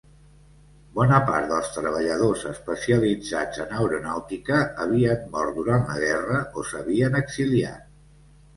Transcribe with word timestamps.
Bona 0.93 1.19
part 1.27 1.51
dels 1.51 1.69
treballadors 1.75 2.45
especialitzats 2.53 3.61
en 3.67 3.77
aeronàutica 3.83 4.59
havien 4.87 5.31
mort 5.37 5.55
durant 5.61 5.87
la 5.93 6.01
guerra 6.09 6.43
o 6.63 6.67
s'havien 6.73 7.23
exiliat. 7.25 7.89